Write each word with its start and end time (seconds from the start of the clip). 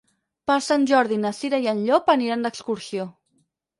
Per 0.51 0.55
Sant 0.67 0.87
Jordi 0.93 1.19
na 1.25 1.33
Cira 1.41 1.59
i 1.65 1.69
en 1.75 1.83
Llop 1.91 2.11
aniran 2.17 2.47
d'excursió. 2.47 3.07